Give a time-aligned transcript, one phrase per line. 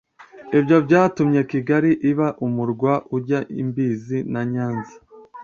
[0.57, 4.95] ibyo byatumye kigali iba umurwa ujya imbizi na nyanza